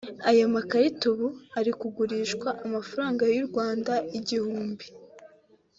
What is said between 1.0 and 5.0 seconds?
ubu ari kugurishwa amafaranga y’u Rwanda igihumbi